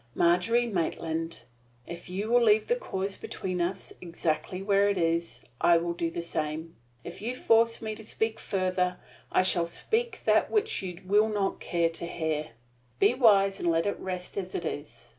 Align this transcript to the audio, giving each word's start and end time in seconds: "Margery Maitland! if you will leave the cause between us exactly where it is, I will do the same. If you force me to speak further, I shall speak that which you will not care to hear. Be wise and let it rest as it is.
"Margery 0.15 0.65
Maitland! 0.65 1.43
if 1.85 2.09
you 2.09 2.31
will 2.31 2.41
leave 2.41 2.67
the 2.67 2.75
cause 2.75 3.17
between 3.17 3.61
us 3.61 3.93
exactly 4.01 4.59
where 4.63 4.89
it 4.89 4.97
is, 4.97 5.41
I 5.61 5.77
will 5.77 5.93
do 5.93 6.09
the 6.09 6.23
same. 6.23 6.75
If 7.03 7.21
you 7.21 7.35
force 7.35 7.83
me 7.83 7.93
to 7.93 8.01
speak 8.03 8.39
further, 8.39 8.97
I 9.31 9.43
shall 9.43 9.67
speak 9.67 10.21
that 10.25 10.49
which 10.49 10.81
you 10.81 11.01
will 11.05 11.29
not 11.29 11.59
care 11.59 11.89
to 11.89 12.07
hear. 12.07 12.49
Be 12.97 13.13
wise 13.13 13.59
and 13.59 13.69
let 13.69 13.85
it 13.85 13.99
rest 13.99 14.39
as 14.39 14.55
it 14.55 14.65
is. 14.65 15.09